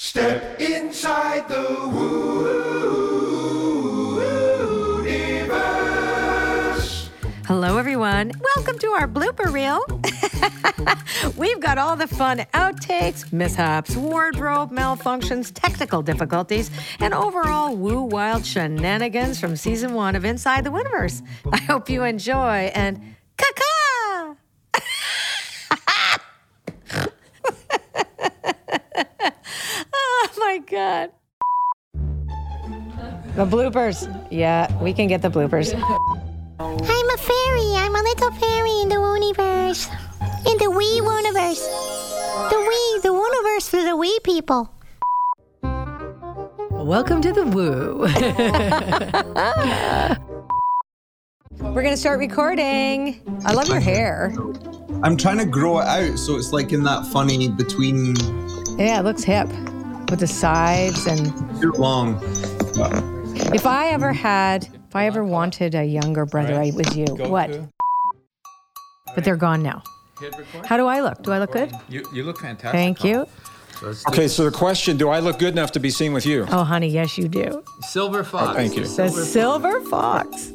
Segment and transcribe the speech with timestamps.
[0.00, 2.28] Step inside the Wooniverse.
[7.46, 8.30] Hello, everyone.
[8.54, 9.84] Welcome to our blooper reel.
[11.36, 16.70] We've got all the fun outtakes, mishaps, wardrobe malfunctions, technical difficulties,
[17.00, 21.26] and overall woo wild shenanigans from season one of Inside the Wooniverse.
[21.52, 23.16] I hope you enjoy and!
[29.92, 31.10] oh my God.
[33.34, 34.06] The bloopers.
[34.30, 35.74] Yeah, we can get the bloopers.
[35.74, 37.70] I'm a fairy.
[37.82, 39.88] I'm a little fairy in the universe.
[40.46, 41.62] In the wee universe.
[42.52, 44.72] The wee, the universe for the wee people.
[46.70, 48.06] Welcome to the woo.
[51.74, 53.20] We're going to start recording.
[53.44, 54.32] I love your hair.
[55.02, 58.14] I'm trying to grow it out so it's like in that funny between
[58.78, 59.48] Yeah, it looks hip
[60.10, 61.06] with the sides.
[61.06, 61.26] And
[61.60, 62.20] too long.
[63.54, 67.06] if I ever had, if I ever wanted a younger brother, I was you.
[67.06, 67.50] What?
[69.14, 69.82] But they're gone now.
[70.64, 71.22] How do I look?
[71.22, 71.72] Do I look good?
[71.88, 72.72] You, you look fantastic.
[72.72, 73.26] Thank you.
[74.08, 76.46] Okay, so the question: Do I look good enough to be seen with you?
[76.50, 77.62] Oh, honey, yes, you do.
[77.82, 78.56] Silver oh, fox.
[78.56, 78.84] thank you.
[78.84, 80.50] The silver fox.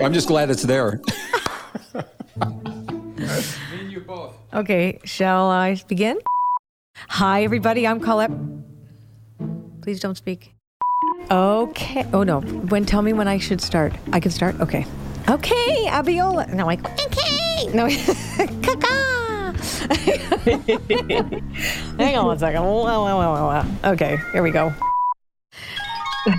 [0.00, 1.00] I'm just glad it's there.
[2.36, 3.26] Me
[3.80, 4.36] and you both.
[4.54, 6.18] Okay, shall I begin?
[7.08, 7.86] Hi, everybody.
[7.86, 8.30] I'm Colette.
[9.86, 10.52] Please don't speak.
[11.30, 12.04] Okay.
[12.12, 12.40] Oh no.
[12.40, 13.92] When tell me when I should start.
[14.12, 14.58] I can start.
[14.60, 14.84] Okay.
[15.28, 16.52] Okay, Abiola.
[16.52, 17.68] No, like okay.
[17.72, 17.86] No,
[18.66, 19.54] caca.
[22.00, 22.64] Hang on one second.
[23.84, 24.74] Okay, here we go.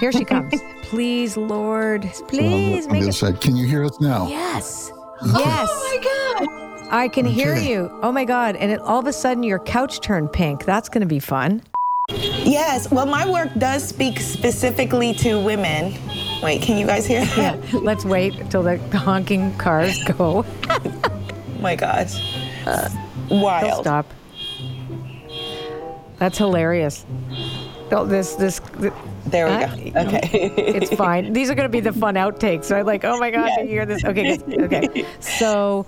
[0.00, 0.52] Here she comes.
[0.82, 3.12] Please, Lord, please on make the other it.
[3.12, 3.40] side.
[3.40, 4.26] Can you hear us now?
[4.26, 4.90] Yes.
[5.24, 5.68] Yes.
[5.70, 6.92] Oh my god.
[6.92, 7.96] I can hear you.
[8.02, 8.56] Oh my god.
[8.56, 10.64] And it, all of a sudden your couch turned pink.
[10.64, 11.62] That's going to be fun.
[12.08, 12.90] Yes.
[12.90, 15.94] Well, my work does speak specifically to women.
[16.42, 17.72] Wait, can you guys hear that?
[17.72, 17.78] Yeah.
[17.80, 20.44] Let's wait till the honking cars go.
[20.70, 21.20] Oh
[21.60, 22.14] my gosh.
[22.64, 23.80] They'll Wild.
[23.84, 24.06] stop.
[26.18, 27.04] That's hilarious.
[27.90, 28.92] Oh, this this th-
[29.26, 29.66] There we Uh,
[30.02, 30.08] go.
[30.08, 30.52] Okay.
[30.56, 31.32] it's fine.
[31.32, 32.74] These are going to be the fun outtakes.
[32.74, 33.56] I'm Like, oh my god, Yes.
[33.58, 34.04] can you hear this?
[34.04, 35.06] Okay, okay.
[35.20, 35.86] So,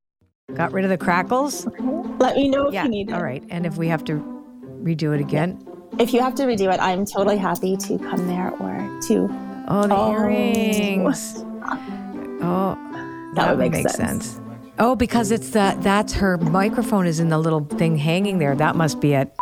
[0.54, 1.66] got rid of the crackles.
[2.18, 2.84] Let me know if Yeah.
[2.84, 3.14] you need it.
[3.14, 3.42] All right.
[3.50, 4.35] And if we have to
[4.82, 5.62] redo it again,
[5.98, 9.28] If you have to redo it, I'm totally happy to come there or to.
[9.68, 10.12] Oh, the Oh.
[10.12, 11.42] earrings.
[12.42, 12.76] Oh,
[13.34, 14.26] that, would make make sense.
[14.26, 14.40] sense.
[14.78, 18.54] Oh, because it's the that's her microphone is in the little thing hanging there.
[18.54, 19.32] That must be it.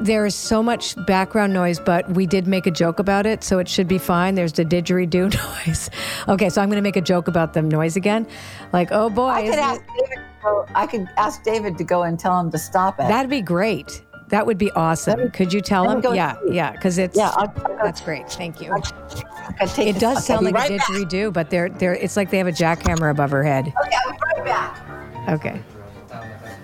[0.00, 3.58] There is so much background noise, but we did make a joke about it, so
[3.58, 4.34] it should be fine.
[4.36, 5.34] There's the didgeridoo
[5.66, 5.90] noise.
[6.28, 8.26] Okay, so I'm going to make a joke about the noise again.
[8.72, 10.18] Like, oh boy, I could ask David.
[10.42, 13.08] Go, I could ask David to go and tell him to stop it.
[13.08, 14.02] that'd be great.
[14.28, 15.30] That would be awesome.
[15.30, 16.00] Could you tell let me him?
[16.00, 16.54] go Yeah, see.
[16.54, 18.28] yeah, because it's yeah, I'll, I'll that's great.
[18.30, 18.72] Thank you.
[18.72, 21.32] I could take It does okay, sound like be a right back.
[21.32, 23.66] but they're they're it's like they have a jackhammer above her head.
[23.68, 25.28] Okay, I'll be right back.
[25.28, 25.60] Okay.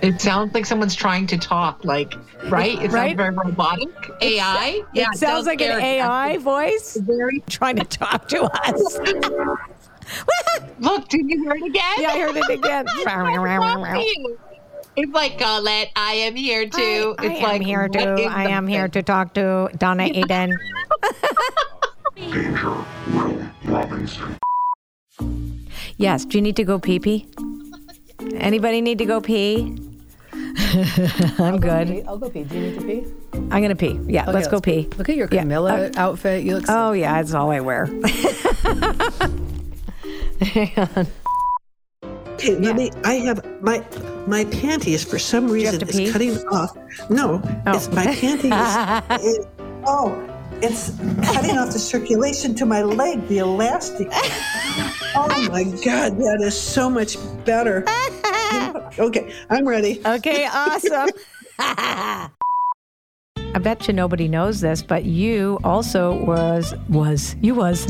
[0.02, 2.14] It sounds like someone's trying to talk, like,
[2.48, 2.80] right?
[2.82, 3.10] It Right?
[3.10, 3.88] sounds very robotic.
[4.22, 4.82] AI?
[4.94, 5.08] Yeah.
[5.12, 7.40] It sounds like an AI voice Very.
[7.50, 8.98] trying to talk to us.
[10.78, 11.94] Look, did you hear it again?
[11.98, 12.86] yeah, I heard it again.
[14.96, 17.14] It's like Colette, I am here too.
[17.18, 18.24] I, it's I like am here what to.
[18.24, 20.58] I the am here to talk to Donna Eden.
[25.96, 26.24] yes.
[26.24, 27.28] Do you need to go pee pee?
[28.34, 29.76] Anybody need to go pee?
[31.38, 32.04] I'm good.
[32.06, 32.42] I'll go pee.
[32.44, 33.06] Do you need to pee?
[33.32, 33.98] I'm gonna pee.
[34.06, 34.88] Yeah, let's go pee.
[34.98, 36.44] Look at your Yeah, Camilla uh, outfit.
[36.44, 36.66] You look.
[36.66, 37.86] So Oh yeah, that's all I wear.
[40.40, 41.06] Hang on.
[42.34, 42.90] Okay, let me.
[43.04, 43.78] I have my
[44.26, 46.76] my panties for some reason is cutting off.
[47.10, 47.76] No, Oh.
[47.76, 49.24] it's my panties.
[49.24, 49.46] is-
[49.86, 50.26] oh,
[50.62, 50.90] it's
[51.32, 53.26] cutting off the circulation to my leg.
[53.28, 54.08] The elastic.
[54.12, 57.84] oh my God, that is so much better.
[58.98, 60.00] okay, I'm ready.
[60.04, 61.08] Okay, awesome.
[63.52, 67.86] I bet you nobody knows this, but you also was was you was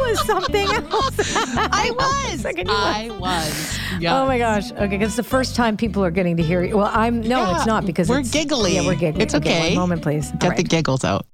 [0.00, 1.36] was something else.
[1.56, 1.90] I
[2.30, 2.40] was.
[2.40, 3.78] Second you I was.
[4.00, 4.20] Yeah.
[4.20, 4.72] Oh my gosh.
[4.72, 6.76] Okay, because it's the first time people are getting to hear you.
[6.78, 8.74] Well, I'm no, Yeah, it's not because we're it's, giggly.
[8.76, 9.22] Yeah, we're giggly.
[9.22, 9.68] It's okay.
[9.70, 10.30] One moment, please.
[10.32, 11.26] All Get the giggles out.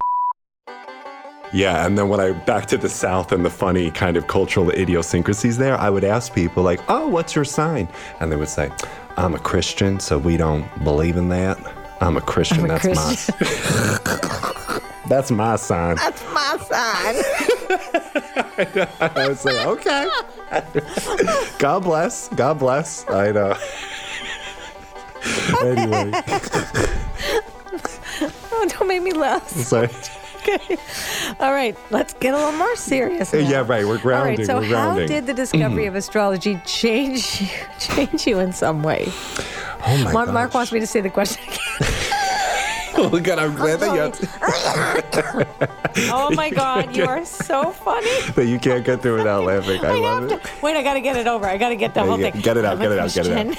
[1.54, 4.70] Yeah, and then when I back to the South and the funny kind of cultural
[4.70, 7.88] idiosyncrasies there, I would ask people like, "Oh, what's your sign?"
[8.20, 8.70] And they would say,
[9.16, 11.58] "I'm a Christian, so we don't believe in that.
[12.02, 12.58] I'm a Christian.
[12.58, 14.77] I'm a that's my
[15.08, 17.16] that's my sign." That's my sign.
[19.00, 20.08] I was like, "Okay,
[21.58, 23.56] God bless, God bless." I know.
[25.62, 26.10] anyway,
[28.52, 29.48] oh, don't make me laugh.
[29.48, 29.88] Sorry.
[30.48, 30.76] Okay.
[31.40, 33.32] All right, let's get a little more serious.
[33.32, 33.38] now.
[33.40, 33.84] Yeah, right.
[33.84, 34.38] We're All grounding.
[34.38, 34.46] right.
[34.46, 35.08] So, we're how grounding.
[35.08, 35.88] did the discovery mm-hmm.
[35.88, 39.06] of astrology change you, change you in some way?
[39.08, 41.57] oh my Mark, Mark wants me to say the question again.
[43.00, 44.28] Oh God, I'm glad that you,
[46.12, 48.10] Oh my God, you are so funny.
[48.34, 49.84] that you can't get through without laughing.
[49.84, 50.44] I, I love have it.
[50.44, 51.46] to, wait, I got to get it over.
[51.46, 52.40] I got to get the Yeah, whole yeah, thing.
[52.40, 53.56] get it out, get it out, get it out.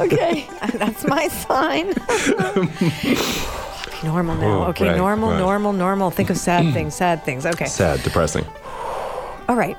[0.00, 1.90] okay, that's my sign.
[2.10, 3.16] okay,
[4.06, 4.64] normal now.
[4.64, 5.38] Oh, Okay, right, normal, right.
[5.38, 6.10] normal, normal.
[6.10, 7.46] Think of sad things, sad things.
[7.46, 7.66] Okay.
[7.66, 8.44] Sad, depressing.
[9.48, 9.76] All right.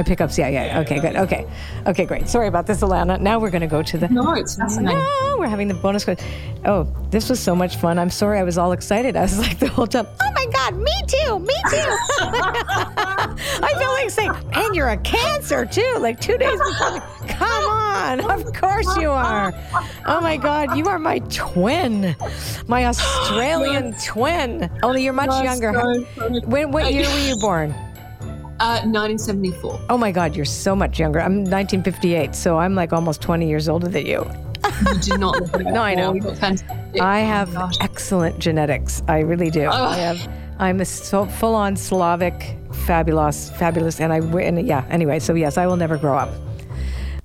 [0.00, 0.80] My pickups, yeah, yeah.
[0.80, 1.14] Okay, good.
[1.14, 1.46] Okay.
[1.86, 2.26] Okay, great.
[2.26, 3.20] Sorry about this, Alana.
[3.20, 4.08] Now we're going to go to the.
[4.08, 4.96] No, it's fascinating.
[4.98, 6.26] No, we're having the bonus question.
[6.64, 7.98] Oh, this was so much fun.
[7.98, 9.14] I'm sorry I was all excited.
[9.14, 11.76] I was like the whole time, oh my God, me too, me too.
[13.62, 17.00] I feel like saying, and you're a cancer too, like two days before.
[17.28, 19.52] Come on, of course you are.
[20.06, 22.16] Oh my God, you are my twin,
[22.66, 24.70] my Australian twin.
[24.82, 25.72] Only you're much younger.
[26.46, 27.74] When, what year were you born?
[28.60, 29.80] Uh, 1974.
[29.88, 31.18] Oh my God, you're so much younger.
[31.20, 34.30] I'm 1958, so I'm like almost 20 years older than you.
[34.86, 36.12] You do not look like No, I know.
[36.14, 37.00] You look fantastic.
[37.00, 37.74] I Oh have gosh.
[37.80, 39.02] excellent genetics.
[39.08, 39.62] I really do.
[39.64, 39.70] Oh.
[39.70, 40.28] I have.
[40.58, 42.54] I'm a so full-on Slavic,
[42.86, 44.84] fabulous, fabulous, and I and yeah.
[44.90, 46.28] Anyway, so yes, I will never grow up.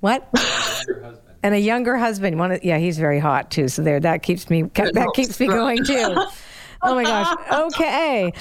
[0.00, 0.26] What?
[1.42, 2.38] and a younger husband.
[2.38, 3.68] One, of- yeah, he's very hot too.
[3.68, 6.16] So there, that keeps me that keeps me going too.
[6.82, 7.34] Oh my gosh.
[7.74, 8.32] Okay.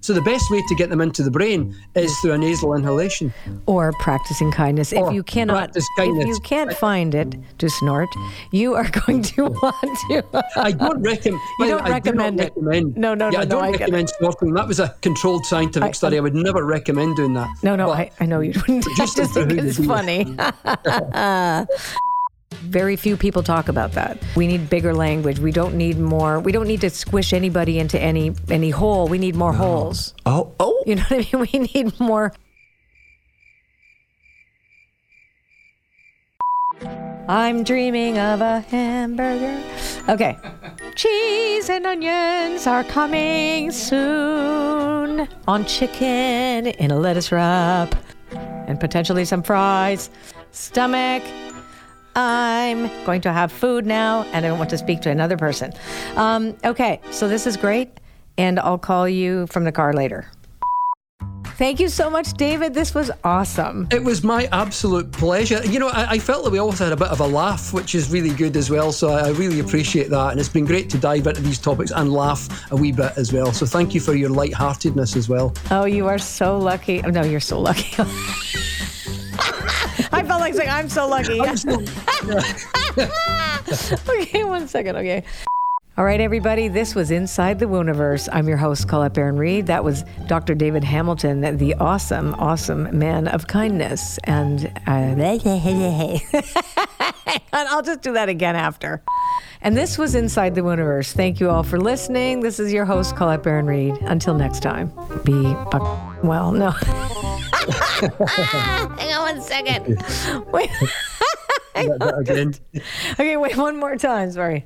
[0.00, 3.32] So the best way to get them into the brain is through a nasal inhalation.
[3.66, 4.92] Or practicing kindness.
[4.92, 8.08] If you cannot, if you can't find it to snort,
[8.50, 10.44] you are going to want to.
[10.56, 11.40] I don't recommend.
[11.58, 12.52] You don't I do recommend it.
[12.56, 12.96] recommend.
[12.96, 14.52] No, no, yeah, no, I don't I get recommend snorting.
[14.54, 16.16] That was a controlled scientific I- study.
[16.18, 17.48] I would never recommend doing that.
[17.62, 18.86] No, no, But I, I know you wouldn't.
[18.90, 20.36] I just just think it's funny.
[22.54, 24.18] Very few people talk about that.
[24.36, 25.38] We need bigger language.
[25.38, 26.40] We don't need more.
[26.40, 29.08] We don't need to squish anybody into any any hole.
[29.08, 30.14] We need more holes.
[30.26, 30.82] Oh, oh.
[30.86, 31.48] You know what I mean?
[31.52, 32.32] We need more.
[37.26, 39.62] I'm dreaming of a hamburger.
[40.08, 40.38] Okay.
[40.94, 47.94] Cheese and onions are coming soon on chicken in a lettuce wrap
[48.32, 50.10] and potentially some fries.
[50.52, 51.22] Stomach.
[52.16, 55.72] I'm going to have food now and I don't want to speak to another person.
[56.16, 57.88] Um, okay, so this is great
[58.38, 60.30] and I'll call you from the car later.
[61.56, 62.74] Thank you so much, David.
[62.74, 63.86] This was awesome.
[63.92, 65.64] It was my absolute pleasure.
[65.64, 67.94] You know, I, I felt that we also had a bit of a laugh, which
[67.94, 68.90] is really good as well.
[68.90, 70.32] So I, really appreciate that.
[70.32, 73.32] And it's been great to dive into these topics and laugh a wee bit as
[73.32, 73.52] well.
[73.52, 75.54] So thank you for your lightheartedness as well.
[75.70, 77.02] Oh, you are so lucky.
[77.04, 78.02] Oh, no, you're so lucky.
[80.52, 81.40] Like I'm so lucky.
[84.20, 84.96] okay, one second.
[84.96, 85.24] Okay.
[85.96, 88.28] All right, everybody, this was Inside the Wooniverse.
[88.30, 89.68] I'm your host, Colette Baron Reid.
[89.68, 90.54] That was Dr.
[90.54, 94.18] David Hamilton, the awesome, awesome man of kindness.
[94.24, 94.90] And uh,
[97.54, 99.02] I'll just do that again after.
[99.62, 101.12] And this was Inside the Wooniverse.
[101.12, 102.40] Thank you all for listening.
[102.40, 103.96] This is your host, Colette Baron Reid.
[104.02, 104.88] Until next time,
[105.24, 106.74] be buck- well, no.
[109.54, 110.44] Hang on one second.
[110.52, 110.70] Wait.
[111.76, 112.54] Again.
[113.12, 114.30] Okay, wait one more time.
[114.30, 114.64] Sorry.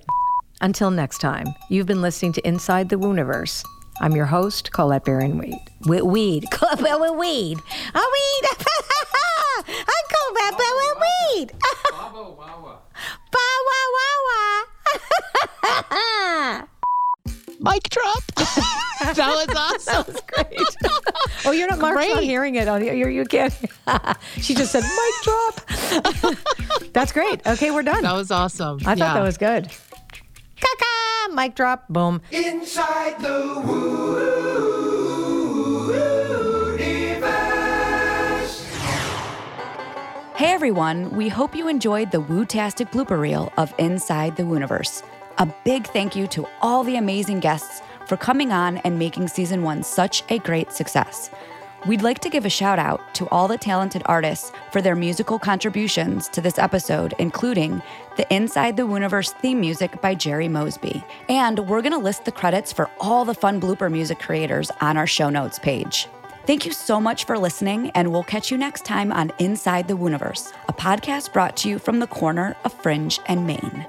[0.61, 3.63] Until next time, you've been listening to Inside the Wooniverse.
[4.01, 5.59] I'm your host, Colette Baron Weed.
[5.87, 6.45] We- Weed.
[6.53, 7.59] Colette Baron Weed.
[7.95, 8.45] A weed.
[9.67, 11.53] I'm Colette Baron Weed.
[11.93, 12.79] Wawa, wawa.
[13.33, 14.41] Ba wa wa wa.
[17.61, 18.23] Mic drop.
[18.37, 19.95] that was awesome.
[19.95, 20.77] That was great.
[21.49, 22.25] Oh, you're not Mark's not Great.
[22.25, 22.93] hearing it on you.
[23.09, 23.55] You can't.
[24.37, 25.61] she just said mic drop.
[26.93, 27.47] That's great.
[27.47, 28.03] Okay, we're done.
[28.03, 28.81] That was awesome.
[28.85, 29.71] I thought that was good.
[30.57, 32.21] Caca, mic drop, boom.
[32.31, 34.59] Inside the Wooniverse.
[40.35, 45.03] Hey everyone, we hope you enjoyed the Woo-tastic blooper reel of Inside the Wooniverse.
[45.39, 49.63] A big thank you to all the amazing guests for coming on and making season
[49.63, 51.31] one such a great success.
[51.87, 55.39] We'd like to give a shout out to all the talented artists for their musical
[55.39, 57.81] contributions to this episode, including
[58.17, 61.05] the Inside the Wooniverse theme music by Gerry Mosby.
[61.29, 64.97] And we're going to list the credits for all the fun blooper music creators on
[64.97, 66.09] our show notes page.
[66.47, 69.99] Thank you so much for listening, and we'll catch you next time on Inside the
[69.99, 73.87] Wooniverse, a podcast brought to you from the corner of Fringe and Main.